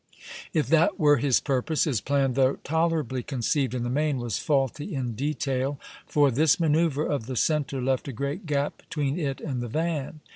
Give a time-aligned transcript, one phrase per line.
[0.51, 4.95] If that were his purpose, his plan, though tolerably conceived in the main, was faulty
[4.95, 9.61] in detail, for this manoeuvre of the centre left a great gap between it and
[9.61, 10.21] the van.